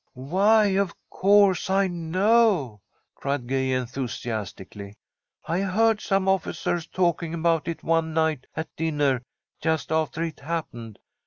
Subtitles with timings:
[0.15, 2.81] "Why, of course, I know,"
[3.13, 4.95] cried Gay, enthusiastically.
[5.45, 9.21] "I heard some officers talking about it one night at dinner
[9.61, 10.97] just after it happened.